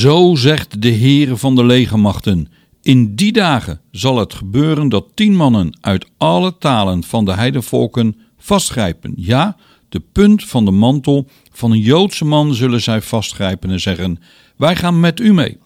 [0.00, 2.48] Zo zegt de Heere van de legermachten:
[2.82, 8.16] In die dagen zal het gebeuren dat tien mannen uit alle talen van de heidenvolken
[8.38, 9.12] vastgrijpen.
[9.16, 9.56] Ja,
[9.88, 14.18] de punt van de mantel van een Joodse man zullen zij vastgrijpen en zeggen:
[14.56, 15.58] Wij gaan met u mee,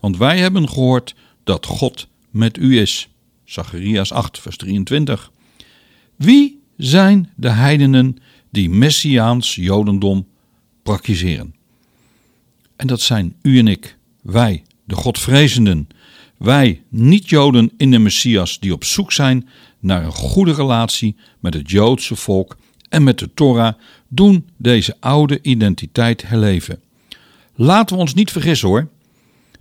[0.00, 1.14] want wij hebben gehoord
[1.44, 3.08] dat God met u is.
[3.44, 5.30] Zacharias 8, vers 23.
[6.16, 8.16] Wie zijn de heidenen
[8.50, 10.26] die Messiaans Jodendom
[10.82, 11.60] praktiseren?
[12.82, 15.88] En dat zijn u en ik, wij, de Godvrezenden,
[16.36, 19.48] wij, niet-Joden in de Messias, die op zoek zijn
[19.80, 22.56] naar een goede relatie met het Joodse volk
[22.88, 23.74] en met de Torah,
[24.08, 26.80] doen deze oude identiteit herleven.
[27.54, 28.88] Laten we ons niet vergissen hoor.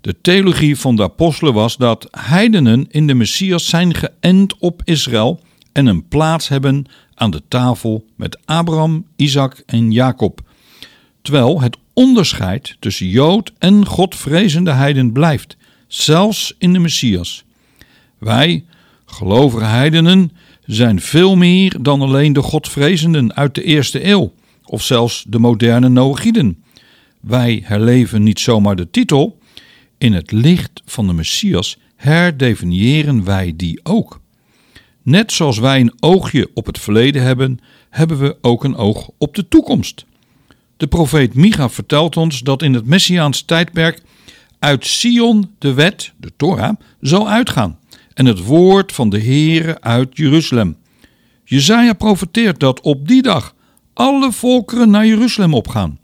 [0.02, 5.40] De theologie van de apostelen was dat heidenen in de Messias zijn geënt op Israël
[5.72, 10.42] en een plaats hebben aan de tafel met Abraham, Isaac en Jacob.
[11.22, 15.58] Terwijl het onderscheid tussen Jood en Godvrezende heiden blijft,
[15.88, 17.44] zelfs in de Messias.
[18.18, 18.66] Wij,
[19.06, 20.32] gelovige heidenen,
[20.66, 24.34] zijn veel meer dan alleen de Godvrezenden uit de eerste eeuw,
[24.66, 26.64] of zelfs de moderne Noachiden.
[27.20, 29.38] Wij herleven niet zomaar de titel,
[29.98, 34.20] in het licht van de Messias herdefiniëren wij die ook.
[35.02, 37.60] Net zoals wij een oogje op het verleden hebben,
[37.90, 40.06] hebben we ook een oog op de toekomst.
[40.82, 44.02] De profeet Micha vertelt ons dat in het Messiaans tijdperk
[44.60, 47.80] uit Sion de wet, de Torah, zal uitgaan
[48.14, 50.78] en het woord van de Heere uit Jeruzalem.
[51.44, 53.56] Jezaja profeteert dat op die dag
[53.94, 56.00] alle volkeren naar Jeruzalem opgaan,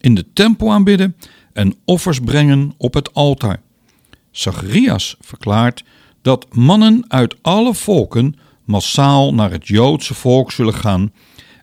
[0.00, 1.16] in de tempel aanbidden
[1.52, 3.62] en offers brengen op het altaar.
[4.30, 5.84] Zacharias verklaart
[6.22, 8.34] dat mannen uit alle volken
[8.64, 11.12] massaal naar het Joodse volk zullen gaan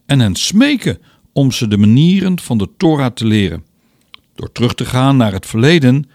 [0.06, 0.98] en hen smeken
[1.36, 3.64] om ze de manieren van de Torah te leren.
[4.36, 6.10] Door terug te gaan naar het verleden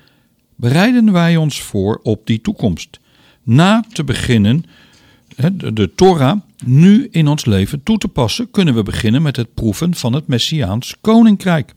[0.56, 3.00] bereiden wij ons voor op die toekomst.
[3.42, 4.64] Na te beginnen
[5.74, 9.94] de Torah nu in ons leven toe te passen, kunnen we beginnen met het proeven
[9.94, 11.74] van het Messiaans koninkrijk.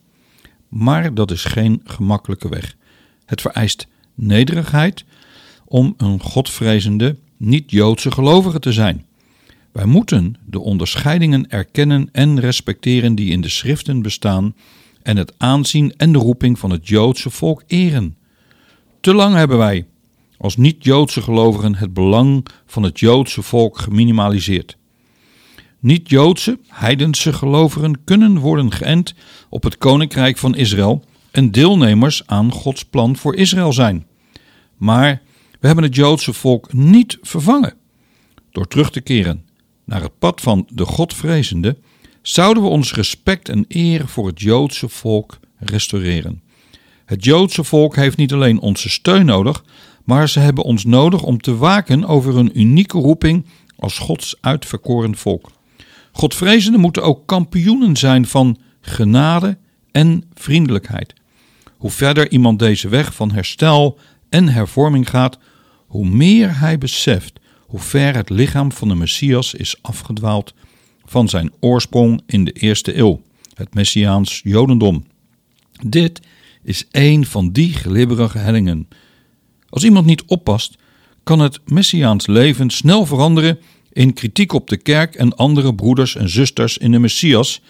[0.69, 2.75] Maar dat is geen gemakkelijke weg.
[3.25, 5.05] Het vereist nederigheid
[5.65, 9.05] om een godvrezende, niet-Joodse gelovige te zijn.
[9.73, 14.55] Wij moeten de onderscheidingen erkennen en respecteren die in de schriften bestaan
[15.01, 18.17] en het aanzien en de roeping van het Joodse volk eren.
[19.01, 19.85] Te lang hebben wij,
[20.37, 24.77] als niet-Joodse gelovigen, het belang van het Joodse volk geminimaliseerd.
[25.79, 29.13] Niet-Joodse, heidense gelovigen kunnen worden geënt
[29.49, 34.07] op het koninkrijk van Israël en deelnemers aan Gods plan voor Israël zijn.
[34.77, 35.21] Maar
[35.59, 37.73] we hebben het Joodse volk niet vervangen.
[38.51, 39.51] Door terug te keren
[39.85, 41.77] naar het pad van de Godvrezende,
[42.21, 46.41] zouden we ons respect en eer voor het Joodse volk restaureren.
[47.05, 49.63] Het Joodse volk heeft niet alleen onze steun nodig,
[50.03, 53.45] maar ze hebben ons nodig om te waken over een unieke roeping
[53.75, 55.51] als Gods uitverkoren volk.
[56.11, 59.57] Godvrezenden moeten ook kampioenen zijn van genade
[59.91, 61.13] en vriendelijkheid.
[61.77, 63.97] Hoe verder iemand deze weg van herstel
[64.29, 65.37] en hervorming gaat,
[65.87, 67.39] hoe meer hij beseft
[67.73, 70.53] hoe ver het lichaam van de Messias is afgedwaald
[71.05, 73.21] van zijn oorsprong in de eerste eeuw,
[73.53, 75.05] het Messiaans Jodendom.
[75.87, 76.19] Dit
[76.63, 78.87] is een van die glibberige hellingen.
[79.69, 80.77] Als iemand niet oppast,
[81.23, 83.59] kan het Messiaans leven snel veranderen
[83.91, 87.61] in kritiek op de kerk en andere broeders en zusters in de Messias,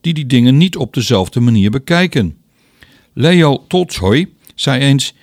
[0.00, 2.36] die die dingen niet op dezelfde manier bekijken.
[3.12, 5.14] Leo Tolstoy zei eens: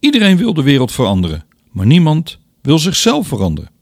[0.00, 3.76] Iedereen wil de wereld veranderen, maar niemand wil zichzelf veranderen.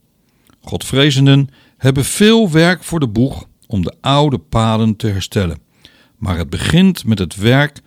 [0.67, 5.59] Godvrezenden hebben veel werk voor de boeg om de oude paden te herstellen.
[6.17, 7.79] Maar het begint met het werk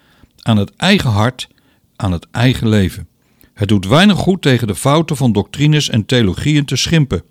[0.42, 1.48] aan het eigen hart,
[1.96, 3.08] aan het eigen leven.
[3.54, 7.22] Het doet weinig goed tegen de fouten van doctrines en theologieën te schimpen.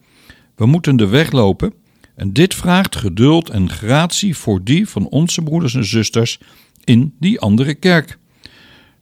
[0.56, 1.74] We moeten de weg lopen
[2.16, 6.40] en dit vraagt geduld en gratie voor die van onze broeders en zusters
[6.84, 8.18] in die andere kerk.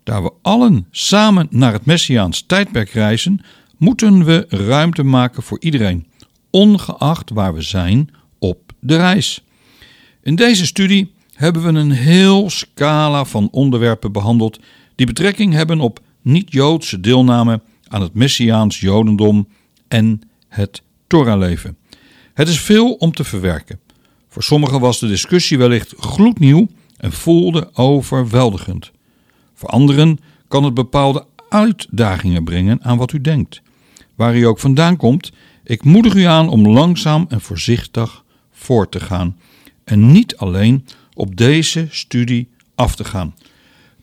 [0.04, 3.42] Daar we allen samen naar het Messiaans tijdperk reizen,
[3.78, 6.08] moeten we ruimte maken voor iedereen,
[6.50, 8.10] ongeacht waar we zijn
[8.40, 9.44] op de reis.
[10.22, 14.60] In deze studie hebben we een heel scala van onderwerpen behandeld
[14.96, 19.48] die betrekking hebben op niet-Joodse deelname aan het Messiaans Jodendom
[19.88, 21.78] en het Torahleven.
[22.34, 23.80] Het is veel om te verwerken.
[24.28, 26.68] Voor sommigen was de discussie wellicht gloednieuw
[26.98, 28.92] en voelde overweldigend.
[29.54, 33.62] Voor anderen kan het bepaalde uitdagingen brengen aan wat u denkt.
[34.16, 35.32] Waar u ook vandaan komt,
[35.68, 39.38] ik moedig u aan om langzaam en voorzichtig voor te gaan
[39.84, 43.36] en niet alleen op deze studie af te gaan.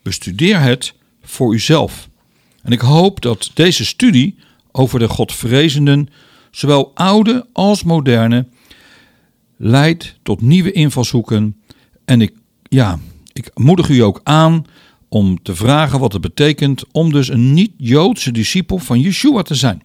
[0.02, 2.08] Bestudeer het voor uzelf.
[2.62, 4.36] En ik hoop dat deze studie
[4.72, 6.08] over de Godvrezenden,
[6.50, 8.46] zowel oude als moderne,
[9.56, 11.56] leidt tot nieuwe invalshoeken.
[12.04, 12.32] En ik,
[12.62, 12.98] ja,
[13.32, 14.64] ik moedig u ook aan
[15.08, 19.82] om te vragen wat het betekent om dus een niet-Joodse discipel van Yeshua te zijn.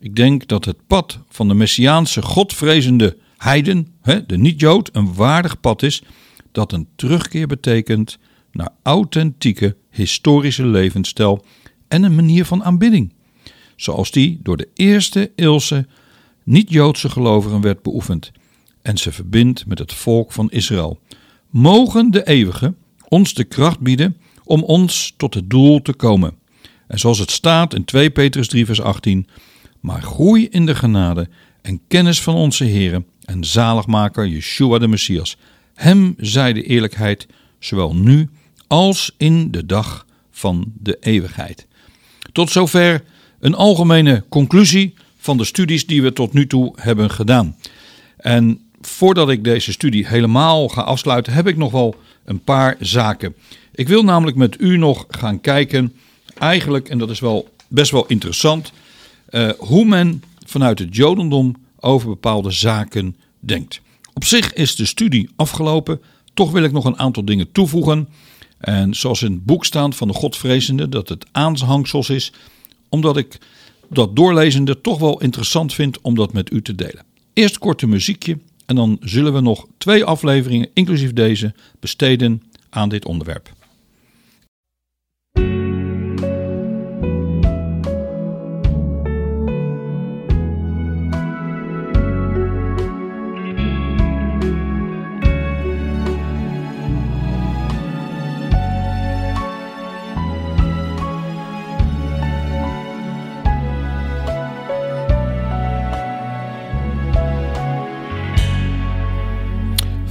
[0.00, 3.88] Ik denk dat het pad van de Messiaanse godvrezende heiden,
[4.26, 6.02] de niet-Jood, een waardig pad is
[6.52, 8.18] dat een terugkeer betekent
[8.52, 11.44] naar authentieke historische levensstijl
[11.88, 13.12] en een manier van aanbidding,
[13.76, 15.86] zoals die door de eerste eeuwse
[16.44, 18.32] niet-Joodse gelovigen werd beoefend
[18.82, 21.00] en ze verbindt met het volk van Israël.
[21.50, 22.74] Mogen de eeuwige
[23.08, 26.34] ons de kracht bieden om ons tot het doel te komen.
[26.86, 29.28] En zoals het staat in 2 Petrus 3 vers 18,
[29.80, 31.28] maar groei in de genade
[31.62, 35.36] en kennis van onze Heer en zaligmaker Yeshua de Messias.
[35.74, 37.26] Hem zij de eerlijkheid,
[37.58, 38.28] zowel nu
[38.66, 41.66] als in de dag van de eeuwigheid.
[42.32, 43.04] Tot zover
[43.40, 47.56] een algemene conclusie van de studies die we tot nu toe hebben gedaan.
[48.16, 51.94] En voordat ik deze studie helemaal ga afsluiten, heb ik nog wel
[52.24, 53.34] een paar zaken.
[53.74, 55.92] Ik wil namelijk met u nog gaan kijken,
[56.38, 58.72] eigenlijk, en dat is wel best wel interessant,
[59.30, 63.80] uh, hoe men vanuit het Jodendom over bepaalde zaken denkt.
[64.14, 66.00] Op zich is de studie afgelopen,
[66.34, 68.08] toch wil ik nog een aantal dingen toevoegen.
[68.58, 72.32] En zoals in het boek staat van de Godvrezende, dat het aanhangsels is,
[72.88, 73.38] omdat ik
[73.88, 77.04] dat doorlezende toch wel interessant vind om dat met u te delen.
[77.32, 83.04] Eerst korte muziekje en dan zullen we nog twee afleveringen, inclusief deze, besteden aan dit
[83.04, 83.56] onderwerp.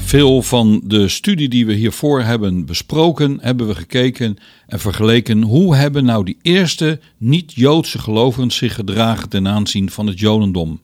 [0.08, 4.38] Veel van de studie die we hiervoor hebben besproken, hebben we gekeken
[4.68, 10.20] en vergeleken hoe hebben nou die eerste niet-Joodse gelovigen zich gedragen ten aanzien van het
[10.20, 10.82] Jodendom.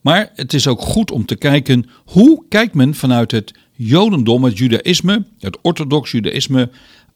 [0.00, 4.58] Maar het is ook goed om te kijken hoe kijkt men vanuit het Jodendom, het
[4.58, 6.70] Judaïsme, het orthodox Judaïsme,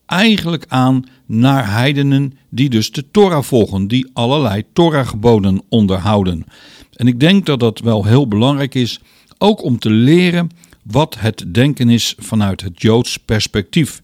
[0.06, 6.44] eigenlijk aan naar heidenen die dus de Torah volgen, die allerlei Torah-geboden onderhouden.
[6.92, 9.00] En ik denk dat dat wel heel belangrijk is,
[9.38, 10.50] ook om te leren
[10.85, 14.00] wat het denken is vanuit het Joods perspectief.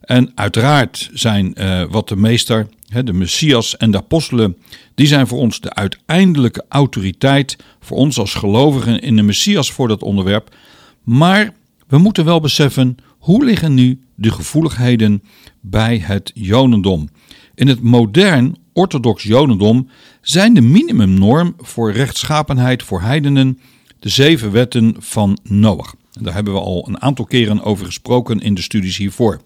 [0.00, 2.68] En uiteraard zijn uh, wat de meester,
[3.04, 4.56] de Messias en de apostelen,
[4.94, 9.88] die zijn voor ons de uiteindelijke autoriteit, voor ons als gelovigen in de Messias voor
[9.88, 10.54] dat onderwerp.
[11.02, 11.52] Maar
[11.86, 15.22] we moeten wel beseffen, hoe liggen nu de gevoeligheden
[15.60, 17.08] bij het Jodendom?
[17.54, 19.88] In het modern orthodox Jodendom
[20.20, 23.58] zijn de minimumnorm voor rechtschapenheid voor heidenen
[24.02, 25.94] de zeven wetten van Noach.
[26.20, 29.40] Daar hebben we al een aantal keren over gesproken in de studies hiervoor.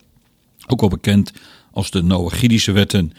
[0.67, 1.33] Ook al bekend
[1.73, 3.13] als de Noachidische wetten.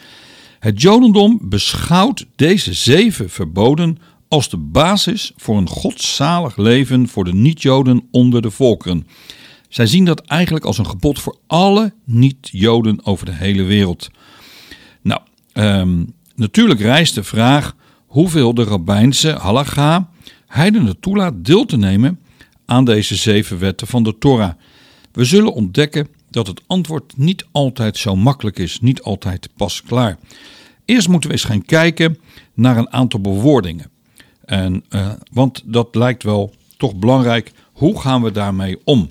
[0.59, 7.33] Het Jodendom beschouwt deze zeven verboden als de basis voor een godzalig leven voor de
[7.33, 9.07] niet-Joden onder de volkeren.
[9.69, 14.09] Zij zien dat eigenlijk als een gebod voor alle niet-Joden over de hele wereld.
[15.01, 15.21] Nou,
[15.53, 16.03] ehm,
[16.35, 17.75] natuurlijk rijst de vraag
[18.05, 20.09] hoeveel de rabbijnse halacha
[20.47, 22.19] heidenen toelaat deel te nemen
[22.65, 24.53] aan deze zeven wetten van de Torah.
[25.11, 30.17] We zullen ontdekken dat het antwoord niet altijd zo makkelijk is, niet altijd pas klaar.
[30.85, 32.17] Eerst moeten we eens gaan kijken
[32.53, 33.89] naar een aantal bewoordingen.
[34.45, 37.51] En, uh, want dat lijkt wel toch belangrijk.
[37.71, 39.09] Hoe gaan we daarmee om?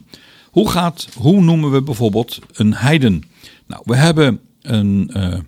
[0.50, 3.22] Hoe, gaat, hoe noemen we bijvoorbeeld een heiden?
[3.66, 5.38] Nou, we hebben een uh,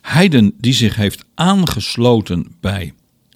[0.00, 2.92] heiden die zich heeft aangesloten bij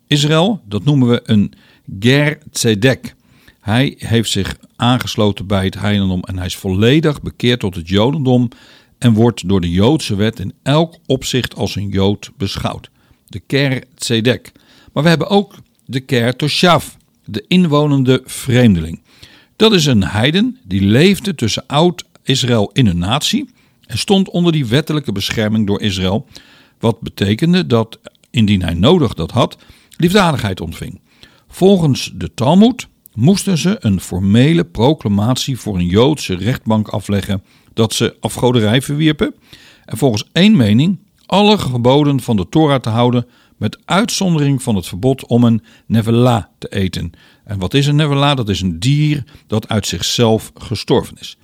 [0.07, 0.61] Israël.
[0.65, 1.53] Dat noemen we een
[2.01, 3.15] Ger Tzedek.
[3.61, 8.49] Hij heeft zich aangesloten bij het heidendom en hij is volledig bekeerd tot het jodendom
[8.99, 12.91] en wordt door de Joodse wet in elk opzicht als een Jood beschouwd.
[13.27, 14.53] De Ker Tzedek.
[14.93, 15.55] Maar we hebben ook
[15.85, 16.87] de Ker Toshav,
[17.25, 19.01] de inwonende vreemdeling.
[19.57, 23.51] Dat is een heiden die leefde tussen oud-Israël in een natie
[23.87, 26.27] en stond onder die wettelijke bescherming door Israël,
[26.79, 27.99] wat betekende dat,
[28.31, 29.57] indien hij nodig dat had,
[29.97, 31.01] liefdadigheid ontving.
[31.49, 38.17] Volgens de Talmud moesten ze een formele proclamatie voor een Joodse rechtbank afleggen dat ze
[38.21, 39.35] afgoderij verwierpen
[39.85, 43.27] en volgens één mening alle geboden van de Torah te houden
[43.57, 47.11] met uitzondering van het verbod om een nevela te eten.
[47.45, 48.35] En wat is een nevela?
[48.35, 51.37] Dat is een dier dat uit zichzelf gestorven is.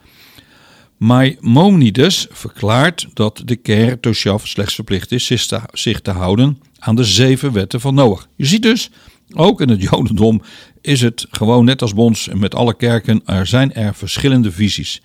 [0.97, 7.53] Maimonides verklaart dat de Ker Toshav slechts verplicht is zich te houden aan de zeven
[7.53, 8.29] wetten van Noach.
[8.37, 8.91] Je ziet dus,
[9.37, 10.43] ook in het Jodendom
[10.81, 15.03] is het gewoon net als Bons met alle kerken, er zijn er verschillende visies.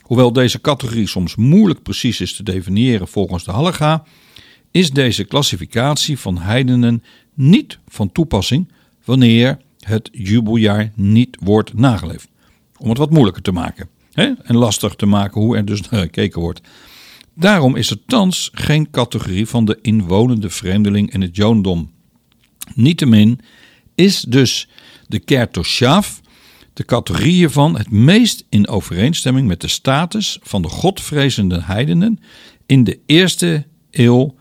[0.00, 4.04] Hoewel deze categorie soms moeilijk precies is te definiëren volgens de Halacha,
[4.70, 7.02] is deze klassificatie van heidenen
[7.34, 8.72] niet van toepassing
[9.04, 12.28] wanneer het jubeljaar niet wordt nageleefd.
[12.76, 14.32] Om het wat moeilijker te maken hè?
[14.42, 16.60] en lastig te maken hoe er dus naar gekeken wordt.
[17.34, 21.90] Daarom is er thans geen categorie van de inwonende vreemdeling in het Jodendom.
[22.74, 23.40] Niettemin
[24.02, 24.68] is dus
[25.06, 26.08] de Kertoshav
[26.72, 32.20] de categorie hiervan het meest in overeenstemming met de status van de godvrezende heidenen
[32.66, 34.34] in de eerste eeuw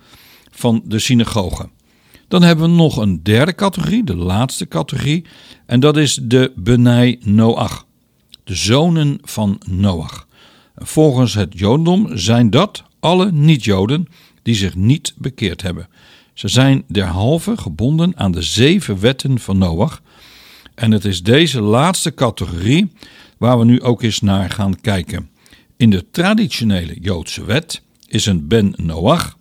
[0.52, 1.70] van de synagoge.
[2.28, 5.26] Dan hebben we nog een derde categorie, de laatste categorie,
[5.66, 7.86] en dat is de Benai Noach,
[8.44, 10.28] de zonen van Noach.
[10.76, 14.08] Volgens het Jodendom zijn dat alle niet-Joden
[14.44, 15.88] die zich niet bekeerd hebben.
[16.34, 20.02] Ze zijn derhalve gebonden aan de zeven wetten van Noach.
[20.76, 22.92] En het is deze laatste categorie
[23.38, 25.30] waar we nu ook eens naar gaan kijken.
[25.78, 29.38] In de traditionele Joodse wet is een Ben Noach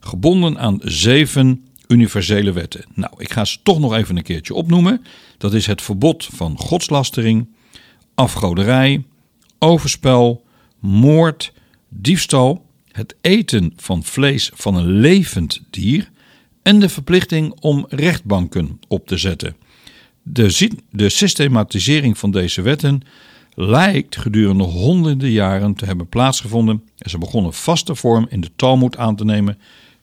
[0.00, 2.84] gebonden aan zeven universele wetten.
[2.94, 5.04] Nou, ik ga ze toch nog even een keertje opnoemen.
[5.38, 7.48] Dat is het verbod van godslastering,
[8.14, 9.04] afgoderij,
[9.58, 10.44] overspel,
[10.78, 11.52] moord,
[11.88, 16.10] diefstal, het eten van vlees van een levend dier
[16.64, 19.56] en de verplichting om rechtbanken op te zetten.
[20.22, 23.02] De, de systematisering van deze wetten
[23.54, 28.96] lijkt gedurende honderden jaren te hebben plaatsgevonden en ze begonnen vaste vorm in de Talmud
[28.96, 29.58] aan te nemen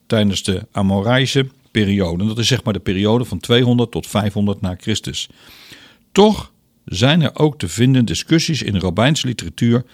[0.05, 2.25] tijdens de Amoraïsche periode.
[2.25, 5.29] Dat is zeg maar de periode van 200 tot 500 na Christus.
[6.11, 6.51] Toch
[6.85, 9.85] zijn er ook te vinden discussies in de Robijnse literatuur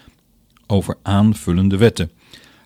[0.66, 2.10] over aanvullende wetten,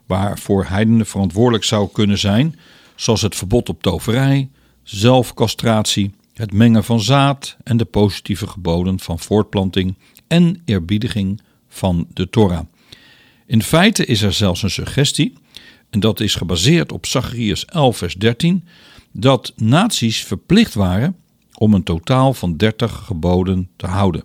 [0.07, 2.59] waarvoor heidenen verantwoordelijk zou kunnen zijn,
[2.97, 4.51] zoals het verbod op toverij,
[4.83, 9.97] zelfcastratie, het mengen van zaad en de positieve geboden van voortplanting
[10.27, 12.65] en eerbiediging van de Torah.
[13.47, 15.33] In feite is er zelfs een suggestie,
[15.91, 18.65] en dat is gebaseerd op Zacharias 11, vers 13,
[19.13, 21.17] dat naties verplicht waren
[21.59, 24.25] om een totaal van 30 geboden te houden.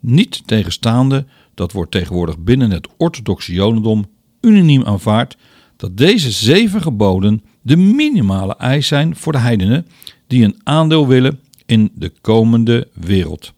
[0.00, 4.10] Niet tegenstaande, dat wordt tegenwoordig binnen het orthodoxe Jodendom
[4.40, 5.36] unaniem aanvaard,
[5.82, 9.86] dat deze zeven geboden de minimale eis zijn voor de heidenen
[10.26, 13.52] die een aandeel willen in de komende wereld.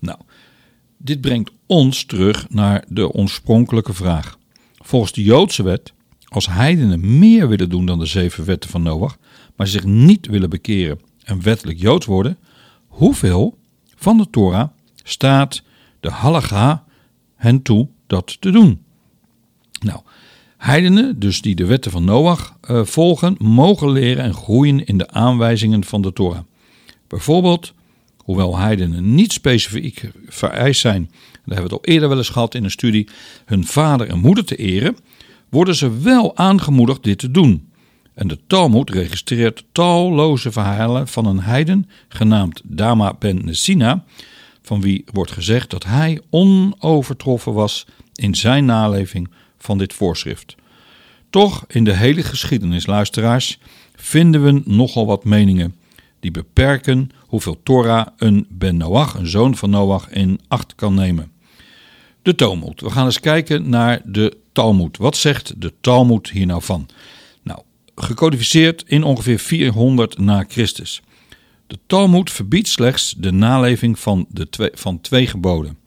[0.00, 0.18] Nou,
[0.96, 4.38] dit brengt ons terug naar de oorspronkelijke vraag.
[4.76, 5.92] Volgens de Joodse wet,
[6.28, 9.18] als heidenen meer willen doen dan de zeven wetten van Noach,
[9.56, 12.38] maar zich niet willen bekeren en wettelijk Joods worden,
[12.86, 13.58] hoeveel
[13.96, 14.68] van de Torah
[15.02, 15.62] staat
[16.00, 16.84] de halacha
[17.34, 18.82] hen toe dat te doen?
[19.80, 20.00] Nou,
[20.58, 25.10] heidenen, dus die de wetten van Noach uh, volgen, mogen leren en groeien in de
[25.10, 26.40] aanwijzingen van de Torah.
[27.08, 27.74] Bijvoorbeeld,
[28.16, 32.54] hoewel heidenen niet specifiek vereist zijn, daar hebben we het al eerder wel eens gehad
[32.54, 33.08] in een studie,
[33.44, 34.96] hun vader en moeder te eren,
[35.48, 37.68] worden ze wel aangemoedigd dit te doen.
[38.14, 44.04] En de Talmud registreert talloze verhalen van een heiden genaamd Dama ben Nessina,
[44.62, 50.54] van wie wordt gezegd dat hij onovertroffen was in zijn naleving van dit voorschrift.
[51.30, 53.58] Toch, in de hele geschiedenis, luisteraars,
[53.94, 55.74] vinden we nogal wat meningen
[56.20, 61.32] die beperken hoeveel Torah een Ben Noach, een zoon van Noach, in acht kan nemen.
[62.22, 62.80] De Talmud.
[62.80, 64.96] We gaan eens kijken naar de Talmud.
[64.96, 66.88] Wat zegt de Talmud hier nou van?
[67.42, 67.60] Nou,
[67.94, 71.02] gecodificeerd in ongeveer 400 na Christus.
[71.66, 75.78] De Talmud verbiedt slechts de naleving van, de twee, van twee geboden: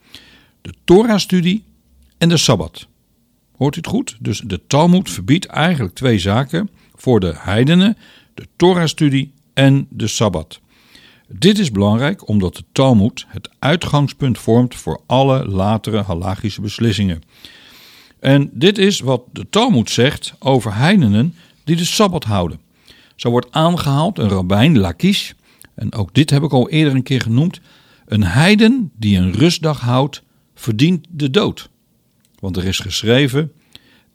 [0.62, 1.64] de Torah-studie
[2.18, 2.88] en de Sabbat.
[3.62, 4.18] Hoort u het goed?
[4.20, 7.98] Dus de Talmud verbiedt eigenlijk twee zaken voor de heidenen:
[8.34, 10.60] de Torah-studie en de Sabbat.
[11.28, 17.22] Dit is belangrijk omdat de Talmud het uitgangspunt vormt voor alle latere halagische beslissingen.
[18.20, 22.60] En dit is wat de Talmud zegt over heidenen die de Sabbat houden.
[23.16, 25.32] Zo wordt aangehaald een rabbijn, Lakish,
[25.76, 27.62] en ook dit heb ik al eerder een keer genoemd.
[28.06, 30.24] Een heiden die een rustdag houdt,
[30.56, 31.70] verdient de dood.
[32.42, 33.52] Want er is geschreven: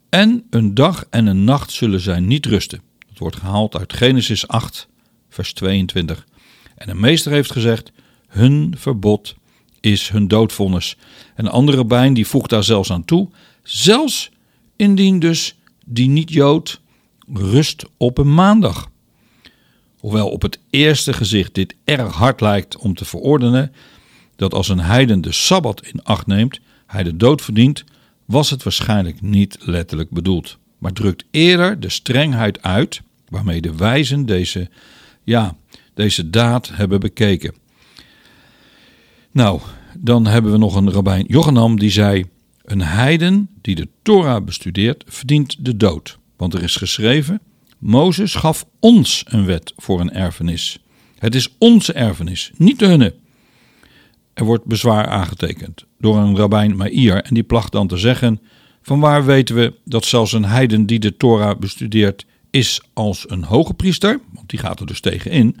[0.09, 2.81] En een dag en een nacht zullen zij niet rusten.
[3.07, 4.87] Dat wordt gehaald uit Genesis 8,
[5.29, 6.27] vers 22.
[6.75, 7.91] En de meester heeft gezegd:
[8.27, 9.35] Hun verbod
[9.79, 10.97] is hun doodvonnis.
[11.35, 13.29] En andere rabbijn die voegt daar zelfs aan toe:
[13.63, 14.31] Zelfs
[14.75, 16.81] indien dus die niet-Jood
[17.33, 18.89] rust op een maandag.
[19.99, 23.73] Hoewel op het eerste gezicht dit erg hard lijkt om te verordenen
[24.35, 27.83] dat als een heiden de sabbat in acht neemt, hij de dood verdient,
[28.27, 34.25] was het waarschijnlijk niet letterlijk bedoeld, maar drukt eerder de strengheid uit waarmee de wijzen
[34.25, 34.69] deze,
[35.23, 35.55] ja,
[35.93, 37.53] deze daad hebben bekeken.
[39.31, 39.61] Nou,
[39.97, 42.25] dan hebben we nog een rabbijn Jochanam die zei:
[42.63, 46.17] Een heiden die de Torah bestudeert, verdient de dood.
[46.35, 47.41] Want er is geschreven:
[47.77, 50.79] Mozes gaf ons een wet voor een erfenis.
[51.19, 53.15] Het is onze erfenis, niet de hunne.
[54.37, 58.41] Er wordt bezwaar aangetekend door een rabbijn Meir en die placht dan te zeggen:
[58.81, 63.43] Van waar weten we dat zelfs een heiden die de Torah bestudeert is als een
[63.43, 64.19] hoge priester?
[64.33, 65.57] Want die gaat er dus tegen in.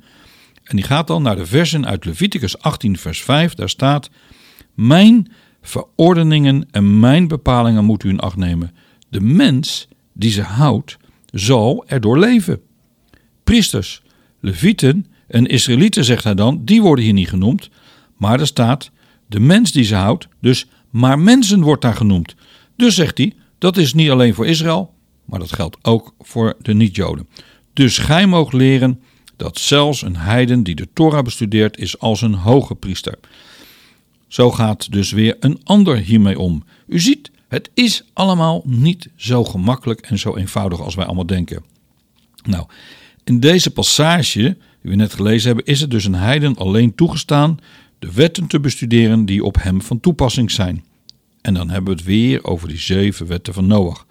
[0.63, 3.53] En die gaat dan naar de versen uit Leviticus 18, vers 5.
[3.53, 4.09] Daar staat:
[4.73, 8.75] Mijn verordeningen en mijn bepalingen moet u in acht nemen.
[9.09, 10.97] De mens die ze houdt,
[11.31, 12.61] zal erdoor leven.
[13.43, 14.01] Priesters,
[14.39, 17.69] levieten en Israëlieten, zegt hij dan, die worden hier niet genoemd.
[18.17, 18.91] Maar er staat
[19.27, 22.35] de mens die ze houdt, dus maar mensen wordt daar genoemd.
[22.75, 24.93] Dus zegt hij, dat is niet alleen voor Israël,
[25.25, 27.27] maar dat geldt ook voor de niet-Joden.
[27.73, 29.01] Dus gij moogt leren
[29.35, 33.19] dat zelfs een heiden die de Torah bestudeert is als een hoge priester.
[34.27, 36.63] Zo gaat dus weer een ander hiermee om.
[36.87, 41.63] U ziet, het is allemaal niet zo gemakkelijk en zo eenvoudig als wij allemaal denken.
[42.43, 42.65] Nou,
[43.23, 44.41] in deze passage
[44.81, 47.59] die we net gelezen hebben, is het dus een heiden alleen toegestaan
[47.99, 50.83] de wetten te bestuderen die op hem van toepassing zijn.
[51.41, 54.05] En dan hebben we het weer over die zeven wetten van Noach.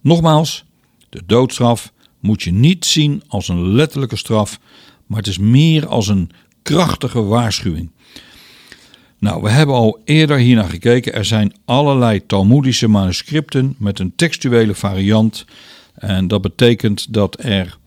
[0.00, 0.64] Nogmaals,
[1.08, 4.60] de doodstraf moet je niet zien als een letterlijke straf,
[5.06, 6.30] maar het is meer als een
[6.62, 7.90] krachtige waarschuwing.
[9.18, 11.12] Nou, we hebben al eerder hiernaar gekeken.
[11.12, 15.44] Er zijn allerlei Talmoedische manuscripten met een textuele variant.
[15.94, 17.78] En dat betekent dat er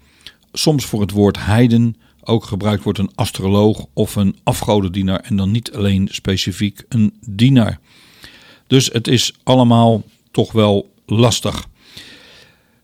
[0.54, 1.96] soms voor het woord heiden
[2.28, 5.20] ook gebruikt wordt een astroloog of een afgodendienaar.
[5.20, 7.80] En dan niet alleen specifiek een dienaar.
[8.68, 11.68] Dus het is allemaal toch wel lastig.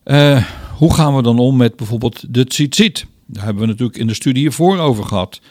[0.05, 3.05] Uh, hoe gaan we dan om met bijvoorbeeld de tzitzit?
[3.25, 5.41] Daar hebben we natuurlijk in de studie hiervoor over gehad.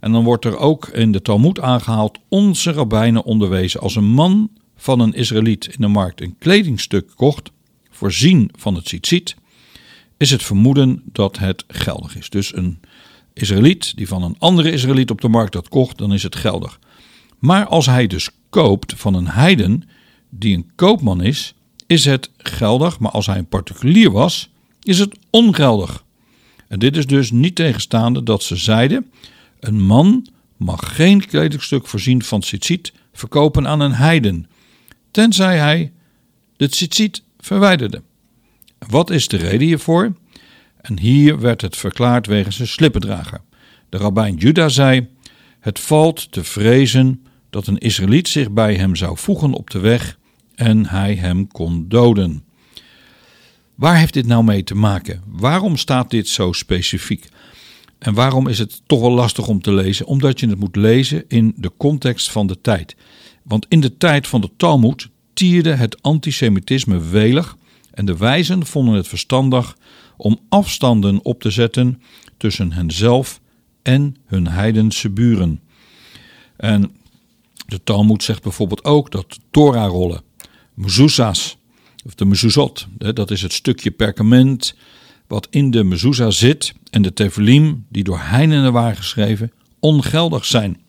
[0.00, 4.50] En dan wordt er ook in de Talmud aangehaald: onze rabbijnen onderwezen als een man
[4.76, 7.50] van een Israëliet in de markt een kledingstuk kocht,
[7.90, 9.34] voorzien van het tzitzit,
[10.16, 12.30] is het vermoeden dat het geldig is.
[12.30, 12.80] Dus een
[13.34, 16.78] Israëliet die van een andere Israëliet op de markt dat kocht, dan is het geldig.
[17.38, 19.88] Maar als hij dus koopt van een heiden
[20.30, 21.54] die een koopman is,
[21.86, 24.50] is het geldig, maar als hij een particulier was,
[24.82, 26.04] is het ongeldig.
[26.68, 29.10] En dit is dus niet tegenstaande dat ze zeiden:
[29.60, 34.46] een man mag geen kledingstuk voorzien van tzitzit verkopen aan een heiden,
[35.10, 35.92] tenzij hij
[36.56, 38.02] de tzitzit verwijderde.
[38.88, 40.12] Wat is de reden hiervoor?
[40.82, 43.40] En hier werd het verklaard wegens een slippendrager.
[43.88, 45.08] De rabbijn Juda zei:
[45.60, 50.18] Het valt te vrezen dat een Israëliet zich bij hem zou voegen op de weg
[50.54, 52.44] en hij hem kon doden.
[53.74, 55.22] Waar heeft dit nou mee te maken?
[55.26, 57.28] Waarom staat dit zo specifiek?
[57.98, 60.06] En waarom is het toch wel lastig om te lezen?
[60.06, 62.96] Omdat je het moet lezen in de context van de tijd.
[63.42, 67.56] Want in de tijd van de Talmud tierde het antisemitisme welig
[67.90, 69.76] en de wijzen vonden het verstandig
[70.22, 72.02] om afstanden op te zetten
[72.36, 73.40] tussen henzelf
[73.82, 75.60] en hun heidense buren.
[76.56, 76.90] En
[77.66, 80.22] de Talmud zegt bijvoorbeeld ook dat Torah-rollen,
[82.04, 84.76] of de mezuzot, dat is het stukje perkament
[85.26, 90.80] wat in de mezuzah zit, en de tevelim, die door heidenen waren geschreven, ongeldig zijn.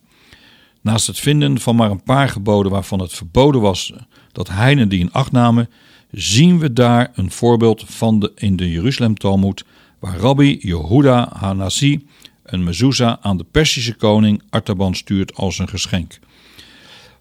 [0.82, 3.94] Naast het vinden van maar een paar geboden waarvan het verboden was
[4.32, 5.70] dat heinen die in acht namen,
[6.14, 9.66] zien we daar een voorbeeld van de, in de Jeruzalem Talmud,
[10.00, 12.08] waar Rabbi Yehuda Hanassi
[12.44, 16.20] een mezuzah aan de Persische koning Artaban stuurt als een geschenk.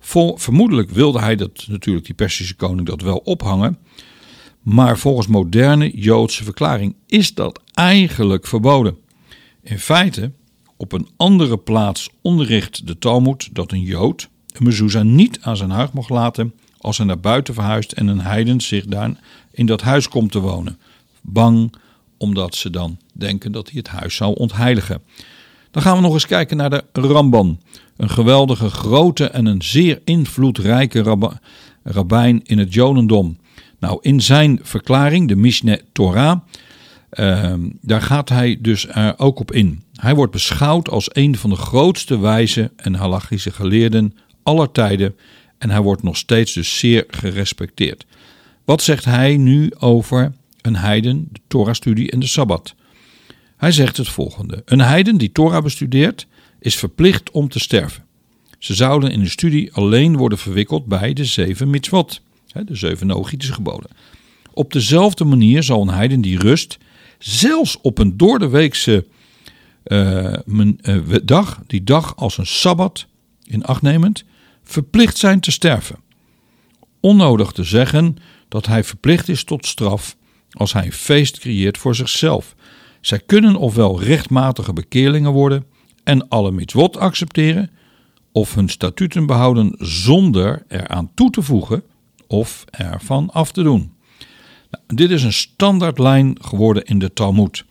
[0.00, 3.78] Vol, vermoedelijk wilde hij dat natuurlijk die Persische koning dat wel ophangen,
[4.62, 8.96] maar volgens moderne Joodse verklaring is dat eigenlijk verboden.
[9.62, 10.32] In feite,
[10.76, 15.70] op een andere plaats onderricht de Talmud dat een Jood een mezuzah niet aan zijn
[15.70, 19.10] huid mag laten als hij naar buiten verhuist en een heiden zich daar
[19.50, 20.78] in dat huis komt te wonen.
[21.20, 21.74] Bang
[22.16, 25.02] omdat ze dan denken dat hij het huis zou ontheiligen.
[25.70, 27.60] Dan gaan we nog eens kijken naar de Ramban.
[27.96, 31.16] Een geweldige, grote en een zeer invloedrijke
[31.82, 33.38] rabbijn in het Jodendom.
[33.78, 36.38] Nou, in zijn verklaring, de Mishneh Torah,
[37.12, 39.82] uh, daar gaat hij dus er ook op in.
[39.94, 45.14] Hij wordt beschouwd als een van de grootste wijze en halachische geleerden aller tijden
[45.62, 48.06] en hij wordt nog steeds dus zeer gerespecteerd.
[48.64, 52.74] Wat zegt hij nu over een heiden, de Torah-studie en de Sabbat?
[53.56, 56.26] Hij zegt het volgende: Een heiden die Torah bestudeert
[56.58, 58.04] is verplicht om te sterven.
[58.58, 62.20] Ze zouden in de studie alleen worden verwikkeld bij de zeven mitzvot
[62.52, 63.90] de zeven Noachitische geboden.
[64.52, 66.78] Op dezelfde manier zal een heiden die rust,
[67.18, 69.06] zelfs op een doordeweekse
[69.84, 70.34] uh,
[71.24, 73.06] dag, die dag als een sabbat
[73.44, 74.24] in acht nemend,
[74.62, 75.96] verplicht zijn te sterven.
[77.00, 78.16] Onnodig te zeggen
[78.48, 80.16] dat hij verplicht is tot straf
[80.50, 82.54] als hij een feest creëert voor zichzelf.
[83.00, 85.64] Zij kunnen ofwel rechtmatige bekeerlingen worden
[86.04, 87.70] en alle mitzvot accepteren,
[88.32, 91.82] of hun statuten behouden zonder eraan toe te voegen
[92.26, 93.92] of ervan af te doen.
[94.70, 97.64] Nou, dit is een standaardlijn geworden in de Talmud.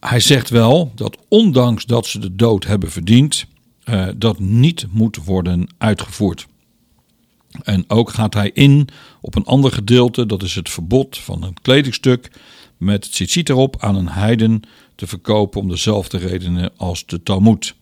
[0.00, 3.46] Hij zegt wel dat ondanks dat ze de dood hebben verdiend,
[3.84, 6.46] uh, dat niet moet worden uitgevoerd.
[7.62, 8.88] En ook gaat hij in
[9.20, 12.30] op een ander gedeelte, dat is het verbod van een kledingstuk
[12.76, 14.62] met tzitzit erop aan een heiden
[14.94, 17.74] te verkopen om dezelfde redenen als de Talmud.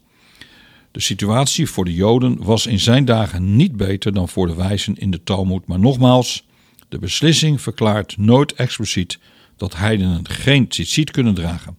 [0.91, 4.97] De situatie voor de Joden was in zijn dagen niet beter dan voor de wijzen
[4.97, 6.47] in de Talmud, maar nogmaals,
[6.89, 9.19] de beslissing verklaart nooit expliciet
[9.57, 11.77] dat heidenen geen tzitzit kunnen dragen.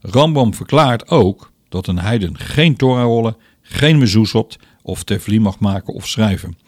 [0.00, 3.36] Rambam verklaart ook dat een heiden geen Torah-rollen,
[3.72, 6.58] geen mezuzot of tefli mag maken of schrijven.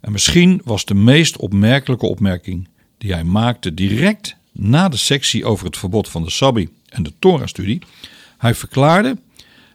[0.00, 2.68] En misschien was de meest opmerkelijke opmerking
[2.98, 7.12] die hij maakte direct na de sectie over het verbod van de Sabbi en de
[7.18, 7.82] Torah-studie.
[8.38, 9.18] Hij verklaarde: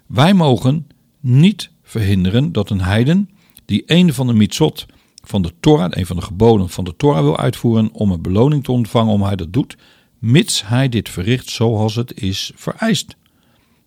[0.06, 0.88] Wij mogen
[1.20, 3.30] niet verhinderen dat een heiden
[3.66, 4.86] die een van de mitzot
[5.24, 8.64] van de Torah, een van de geboden van de Torah wil uitvoeren om een beloning
[8.64, 9.78] te ontvangen om hij dat doet,
[10.20, 13.16] mits hij dit verricht zoals het is vereist.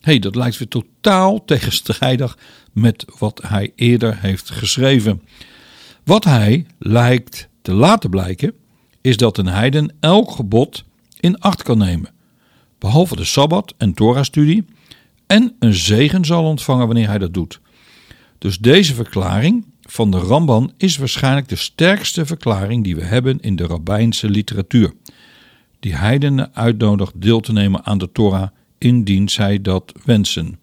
[0.07, 2.39] Hey, dat lijkt weer totaal tegenstrijdig
[2.73, 5.23] met wat hij eerder heeft geschreven.
[6.05, 8.53] Wat hij lijkt te laten blijken,
[9.01, 10.85] is dat een heiden elk gebod
[11.21, 12.11] in acht kan nemen,
[12.79, 14.65] behalve de Sabbat en Torah-studie,
[15.27, 17.61] en een zegen zal ontvangen wanneer hij dat doet.
[18.39, 23.57] Dus deze verklaring van de Ramban is waarschijnlijk de sterkste verklaring die we hebben in
[23.57, 24.93] de rabbijnse literatuur,
[25.81, 30.59] die heidenen uitnodigt deel te nemen aan de Torah indien zij dat wensen.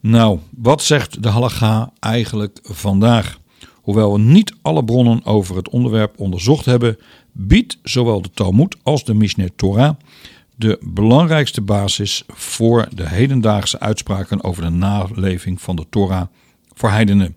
[0.00, 3.38] Nou, wat zegt de halacha eigenlijk vandaag?
[3.74, 6.98] Hoewel we niet alle bronnen over het onderwerp onderzocht hebben,
[7.32, 9.94] biedt zowel de Talmud als de Mishneh Torah
[10.56, 16.26] de belangrijkste basis voor de hedendaagse uitspraken over de naleving van de Torah
[16.72, 17.36] voor heidenen.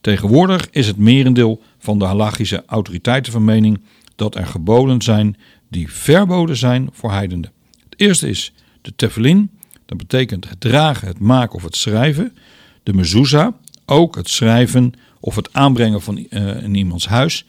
[0.00, 3.80] Tegenwoordig is het merendeel van de halagische autoriteiten van mening
[4.16, 5.36] dat er geboden zijn
[5.68, 7.52] die verboden zijn voor heidenen.
[7.92, 9.50] Het eerste is de tefillin,
[9.86, 12.36] dat betekent het dragen, het maken of het schrijven.
[12.82, 13.54] De mezuzah,
[13.86, 17.44] ook het schrijven of het aanbrengen van uh, in iemands huis.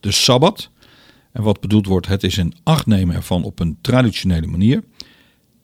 [0.00, 0.70] De sabbat,
[1.32, 4.82] en wat bedoeld wordt, het is een acht nemen ervan op een traditionele manier.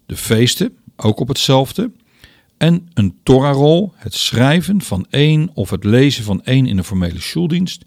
[0.06, 1.90] De feesten, ook op hetzelfde.
[2.56, 7.20] En een Torahrol, het schrijven van één of het lezen van één in een formele
[7.20, 7.84] schuldienst.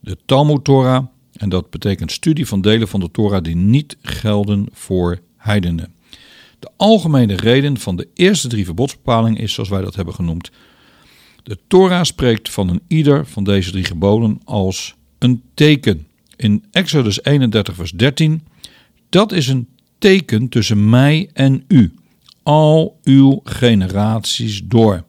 [0.00, 4.68] De Talmud Torah, en dat betekent studie van delen van de Torah die niet gelden
[4.72, 5.94] voor heidenen.
[6.58, 10.50] De algemene reden van de eerste drie verbodsbepalingen is, zoals wij dat hebben genoemd,
[11.42, 16.06] de Torah spreekt van een ieder van deze drie geboden als een teken.
[16.36, 18.42] In Exodus 31, vers 13,
[19.08, 21.94] dat is een teken tussen mij en u,
[22.42, 25.04] al uw generaties door.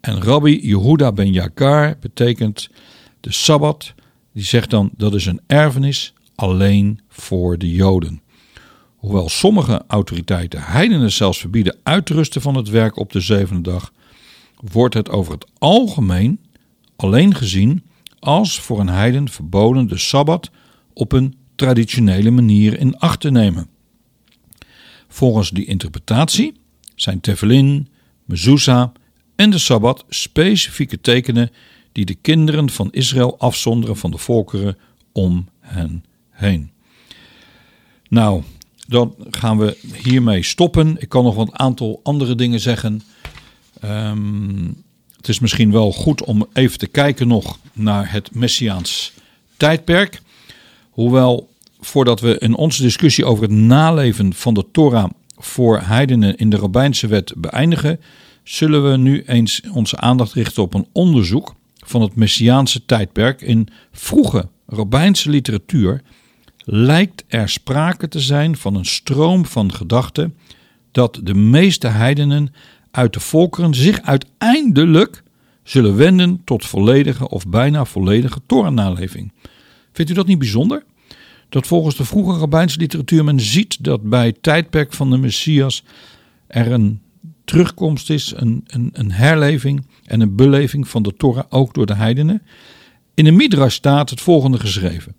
[0.00, 2.68] En Rabbi Yehuda ben Yakar betekent
[3.20, 3.94] de Sabbat,
[4.32, 8.22] die zegt dan dat is een erfenis alleen voor de Joden.
[9.04, 13.70] Hoewel sommige autoriteiten heidenen zelfs verbieden uit te rusten van het werk op de zevende
[13.70, 13.92] dag,
[14.56, 16.40] wordt het over het algemeen
[16.96, 17.82] alleen gezien
[18.18, 20.50] als voor een heiden verboden de Sabbat
[20.92, 23.68] op een traditionele manier in acht te nemen.
[25.08, 26.54] Volgens die interpretatie
[26.94, 27.88] zijn Tefillin,
[28.24, 28.88] Mezuzah
[29.36, 31.50] en de Sabbat specifieke tekenen
[31.92, 34.78] die de kinderen van Israël afzonderen van de volkeren
[35.12, 36.70] om hen heen.
[38.08, 38.42] Nou,
[38.94, 40.96] dan gaan we hiermee stoppen.
[40.98, 43.02] Ik kan nog een aantal andere dingen zeggen.
[43.80, 44.66] Ehm,
[45.16, 49.12] het is misschien wel goed om even te kijken nog naar het Messiaans
[49.56, 50.22] tijdperk.
[50.90, 51.48] Hoewel,
[51.80, 56.56] voordat we in onze discussie over het naleven van de Torah voor heidenen in de
[56.56, 58.00] Rabbijnse wet beëindigen,
[58.42, 63.68] zullen we nu eens onze aandacht richten op een onderzoek van het Messiaanse tijdperk in
[63.92, 66.02] vroege Rabbijnse literatuur
[66.64, 70.36] lijkt er sprake te zijn van een stroom van gedachten
[70.90, 72.54] dat de meeste heidenen
[72.90, 75.22] uit de volkeren zich uiteindelijk
[75.62, 79.32] zullen wenden tot volledige of bijna volledige Torah-naleving.
[79.92, 80.84] Vindt u dat niet bijzonder?
[81.48, 85.84] Dat volgens de vroege rabbijnse literatuur men ziet dat bij het tijdperk van de Messias
[86.46, 87.00] er een
[87.44, 91.94] terugkomst is, een, een, een herleving en een beleving van de Torah ook door de
[91.94, 92.42] heidenen.
[93.14, 95.14] In de Midrash staat het volgende geschreven.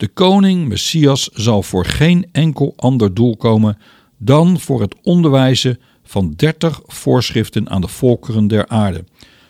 [0.00, 3.78] De koning Messias zal voor geen enkel ander doel komen
[4.18, 9.04] dan voor het onderwijzen van dertig voorschriften aan de volkeren der aarde,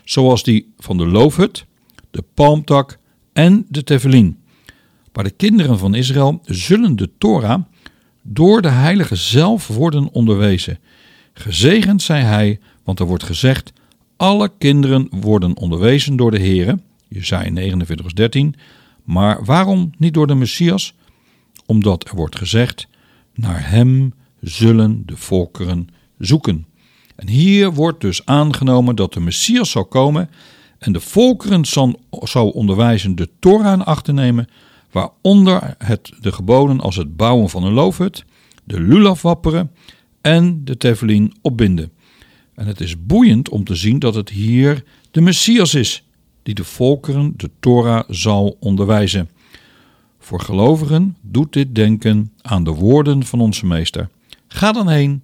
[0.04, 1.66] zoals die van de loofhut,
[2.10, 2.98] de palmtak
[3.32, 4.38] en de tefillin.
[5.12, 7.62] Maar de kinderen van Israël zullen de Torah
[8.22, 10.78] door de heilige zelf worden onderwezen.
[11.32, 13.72] Gezegend zij hij, want er wordt gezegd,
[14.16, 18.54] alle kinderen worden onderwezen door de Heere, Jesaja 49 vers 13,
[19.10, 20.94] maar waarom niet door de Messias?
[21.66, 22.88] Omdat er wordt gezegd,
[23.34, 26.66] naar hem zullen de volkeren zoeken.
[27.16, 30.30] En hier wordt dus aangenomen dat de Messias zal komen
[30.78, 31.64] en de volkeren
[32.10, 34.48] zal onderwijzen de Torah in acht te nemen,
[34.90, 38.24] waaronder het, de geboden als het bouwen van een loofhut,
[38.64, 39.70] de lulaf wapperen
[40.20, 41.92] en de tefillin opbinden.
[42.54, 46.04] En het is boeiend om te zien dat het hier de Messias is,
[46.42, 49.30] die de volkeren de Torah zal onderwijzen.
[50.18, 54.08] Voor gelovigen doet dit denken aan de woorden van onze meester.
[54.48, 55.22] Ga dan heen,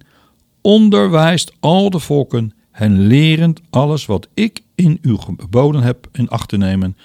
[0.61, 6.49] onderwijst al de volken, hen lerend alles wat ik in u geboden heb in acht
[6.49, 6.97] te nemen.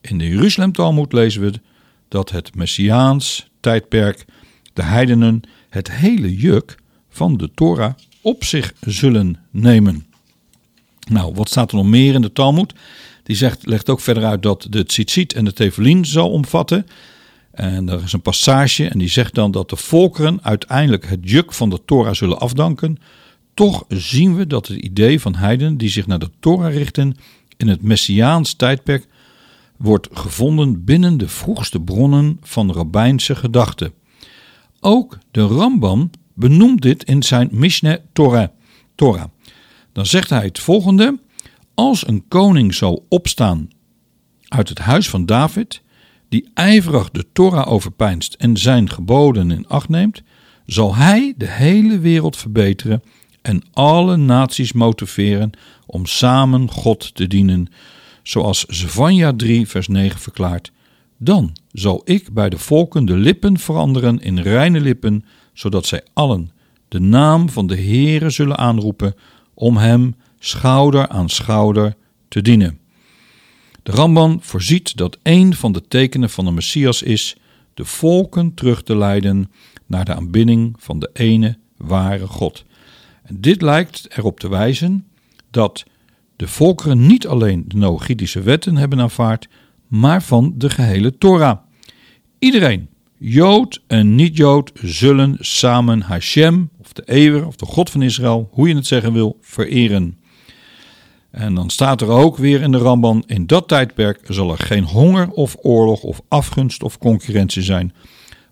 [0.00, 1.60] In de Jeruzalem Talmud lezen we
[2.08, 4.24] dat het Messiaans tijdperk
[4.72, 10.06] de heidenen het hele juk van de Torah op zich zullen nemen.
[11.08, 12.74] Nou, wat staat er nog meer in de Talmud?
[13.22, 16.86] Die zegt, legt ook verder uit dat de tzitzit en de tefillin zal omvatten.
[17.50, 21.52] En er is een passage en die zegt dan dat de volkeren uiteindelijk het juk
[21.52, 22.98] van de Torah zullen afdanken.
[23.54, 27.16] Toch zien we dat het idee van heiden die zich naar de Torah richten
[27.56, 29.06] in het Messiaans tijdperk
[29.76, 33.92] wordt gevonden binnen de vroegste bronnen van rabbijnse gedachten.
[34.80, 38.48] Ook de Rambam benoemt dit in zijn Mishneh Torah.
[38.94, 39.24] Torah.
[39.92, 41.18] Dan zegt hij het volgende:
[41.74, 43.68] Als een koning zal opstaan
[44.48, 45.82] uit het huis van David,
[46.28, 50.22] die ijverig de Torah overpeinst en zijn geboden in acht neemt,
[50.66, 53.02] zal hij de hele wereld verbeteren
[53.42, 55.50] en alle naties motiveren
[55.86, 57.68] om samen God te dienen,
[58.22, 60.72] zoals Zevanja 3 vers 9 verklaart,
[61.18, 66.50] dan zal ik bij de volken de lippen veranderen in reine lippen, zodat zij allen
[66.88, 69.14] de naam van de Heere zullen aanroepen
[69.54, 71.94] om hem schouder aan schouder
[72.28, 72.78] te dienen.
[73.82, 77.36] De Ramban voorziet dat een van de tekenen van de Messias is
[77.74, 79.50] de volken terug te leiden
[79.86, 82.64] naar de aanbidding van de ene ware God.
[83.22, 85.06] En dit lijkt erop te wijzen
[85.50, 85.84] dat
[86.36, 89.48] de volkeren niet alleen de Noachidische wetten hebben aanvaard,
[89.86, 91.58] maar van de gehele Torah.
[92.38, 98.48] Iedereen, Jood en niet-Jood, zullen samen Hashem, of de Ewer, of de God van Israël,
[98.52, 100.20] hoe je het zeggen wil, vereren.
[101.32, 104.84] En dan staat er ook weer in de Ramban: in dat tijdperk zal er geen
[104.84, 107.94] honger of oorlog of afgunst of concurrentie zijn.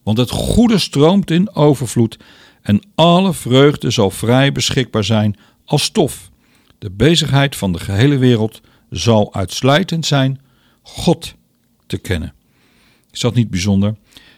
[0.03, 2.19] Want het goede stroomt in overvloed
[2.63, 6.31] en alle vreugde zal vrij beschikbaar zijn als stof.
[6.79, 10.41] De bezigheid van de gehele wereld zal uitsluitend zijn
[10.83, 11.35] God
[11.87, 12.35] te kennen.
[13.11, 13.95] Is dat niet bijzonder?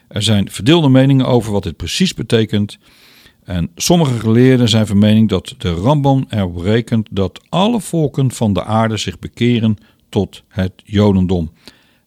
[0.08, 2.78] Er zijn verdeelde meningen over wat dit precies betekent.
[3.44, 8.52] En sommige geleerden zijn van mening dat de Ramban erop rekent dat alle volken van
[8.52, 9.76] de aarde zich bekeren
[10.08, 11.50] tot het Jodendom.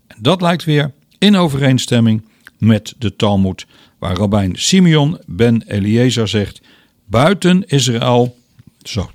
[0.07, 2.25] En dat lijkt weer in overeenstemming
[2.57, 3.65] met de Talmud,
[3.99, 6.61] waar rabbijn Simeon ben Eliezer zegt:
[7.05, 8.37] Buiten Israël,
[8.83, 9.09] zo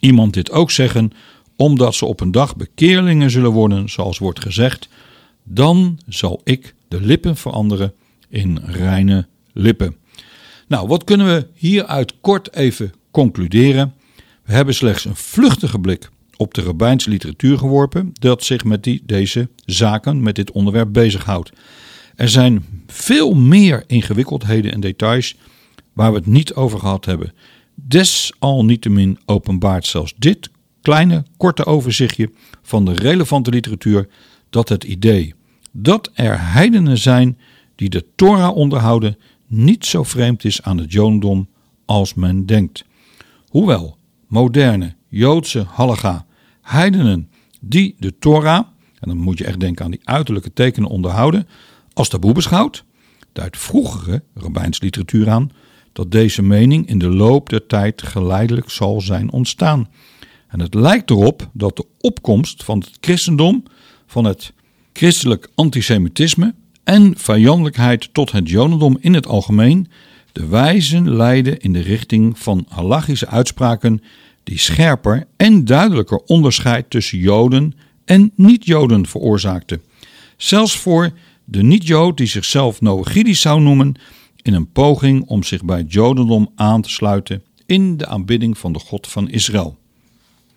[0.00, 1.12] iemand dit ook zeggen,
[1.56, 4.88] omdat ze op een dag bekeerlingen zullen worden, zoals wordt gezegd,
[5.42, 7.92] dan zal ik de lippen veranderen
[8.28, 9.96] in reine lippen.
[10.66, 13.94] Nou, wat kunnen we hieruit kort even concluderen?
[14.44, 19.02] We hebben slechts een vluchtige blik op de rabbijnse literatuur geworpen dat zich met die,
[19.04, 21.52] deze zaken, met dit onderwerp bezighoudt.
[22.16, 25.36] Er zijn veel meer ingewikkeldheden en details
[25.92, 27.32] waar we het niet over gehad hebben.
[27.74, 30.50] Desalniettemin openbaart zelfs dit
[30.82, 32.30] kleine, korte overzichtje
[32.62, 34.08] van de relevante literatuur
[34.50, 35.34] dat het idee
[35.72, 37.38] dat er heidenen zijn
[37.74, 41.48] die de Torah onderhouden niet zo vreemd is aan het Jodendom
[41.84, 42.84] als men denkt.
[43.48, 46.26] Hoewel moderne Joodse halacha
[46.62, 47.30] heidenen
[47.60, 48.66] die de Torah,
[48.98, 51.48] en dan moet je echt denken aan die uiterlijke tekenen onderhouden,
[51.92, 52.84] als taboe beschouwt,
[53.32, 55.50] duidt vroegere rabbijnse literatuur aan
[55.92, 59.88] dat deze mening in de loop der tijd geleidelijk zal zijn ontstaan.
[60.48, 63.62] En het lijkt erop dat de opkomst van het christendom,
[64.06, 64.52] van het
[64.92, 66.54] christelijk antisemitisme
[66.86, 69.88] en vijandelijkheid tot het jodendom in het algemeen
[70.32, 74.02] de wijzen leiden in de richting van halachische uitspraken
[74.44, 79.82] die scherper en duidelijker onderscheid tussen joden en niet-joden veroorzaakten.
[80.36, 81.10] Zelfs voor
[81.44, 83.94] de niet-jood die zichzelf Noachidisch zou noemen,
[84.42, 88.72] in een poging om zich bij het jodendom aan te sluiten in de aanbidding van
[88.72, 89.76] de God van Israël.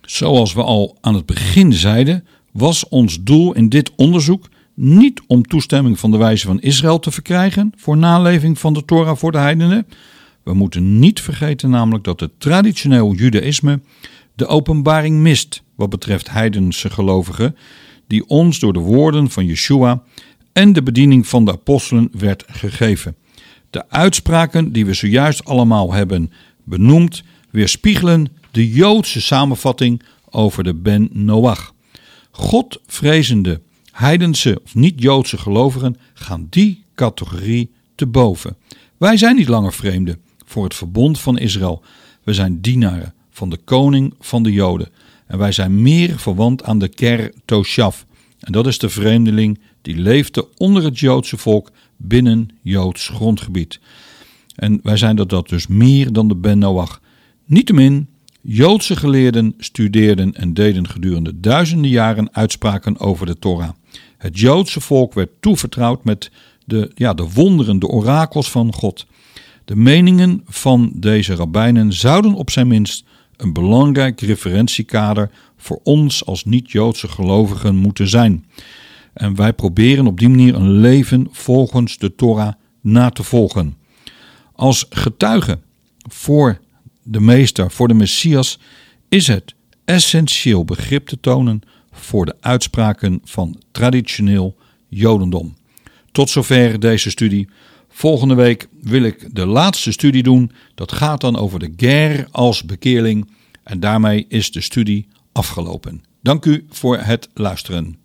[0.02, 4.50] Zoals we al aan het begin zeiden, was ons doel in dit onderzoek
[4.82, 9.18] niet om toestemming van de wijze van Israël te verkrijgen voor naleving van de Torah
[9.18, 9.88] voor de heidenen.
[10.44, 13.82] We moeten niet vergeten namelijk dat het traditioneel judaïsme
[14.36, 17.56] de openbaring mist wat betreft heidense gelovigen,
[18.08, 20.04] die ons door de woorden van Yeshua
[20.54, 23.16] en de bediening van de apostelen werd gegeven.
[23.70, 26.32] De uitspraken die we zojuist allemaal hebben
[26.64, 31.74] benoemd, weerspiegelen de Joodse samenvatting over de Ben Noach.
[32.32, 33.62] Godvrezende
[34.00, 38.56] heidense of niet-Joodse gelovigen gaan die categorie te boven.
[38.98, 41.84] Wij zijn niet langer vreemden voor het verbond van Israël.
[42.24, 44.90] We zijn dienaren van de koning van de Joden.
[45.28, 48.02] En wij zijn meer verwant aan de Ker Toshav.
[48.40, 53.80] En dat is de vreemdeling die leefde onder het Joodse volk binnen Joods grondgebied.
[54.56, 57.02] En wij zijn dat, dat dus meer dan de Ben Noach.
[57.46, 58.08] Niettemin,
[58.42, 63.70] Joodse geleerden studeerden en deden gedurende duizenden jaren uitspraken over de Torah.
[64.20, 66.32] Het Joodse volk werd toevertrouwd met
[66.66, 69.06] de, ja, de wonderen, de orakels van God.
[69.66, 73.04] De meningen van deze rabbijnen zouden op zijn minst
[73.38, 78.46] een belangrijk referentiekader voor ons als niet-Joodse gelovigen moeten zijn.
[79.14, 83.78] En wij proberen op die manier een leven volgens de Torah na te volgen.
[84.56, 85.60] Als getuige
[86.10, 86.60] voor
[87.04, 88.60] de meester, voor de Messias,
[89.10, 89.56] is het
[89.86, 91.62] essentieel begrip te tonen
[92.00, 94.56] voor de uitspraken van traditioneel
[94.88, 95.56] Jodendom.
[96.12, 97.50] Tot zover deze studie.
[97.90, 100.52] Volgende week wil ik de laatste studie doen.
[100.76, 103.30] Dat gaat dan over de ger als bekeerling.
[103.64, 106.04] En daarmee is de studie afgelopen.
[106.22, 107.98] Dank u voor het luisteren.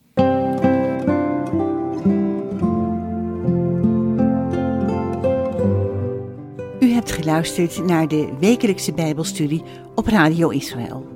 [6.81, 9.63] U hebt geluisterd naar de wekelijkse Bijbelstudie
[9.95, 11.14] op Radio Israël.